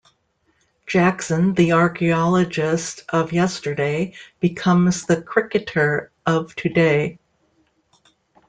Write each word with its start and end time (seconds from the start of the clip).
Jackson, 0.87 1.53
the 1.53 1.73
archaeologist 1.73 3.03
of 3.09 3.31
yesterday, 3.31 4.15
becomes 4.39 5.05
the 5.05 5.21
cricketer 5.21 6.11
of 6.25 6.55
today. 6.55 7.19